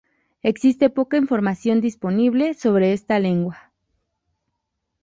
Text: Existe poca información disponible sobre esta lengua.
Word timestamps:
Existe 0.41 0.89
poca 0.89 1.17
información 1.17 1.79
disponible 1.79 2.55
sobre 2.55 2.91
esta 2.93 3.19
lengua. 3.19 3.71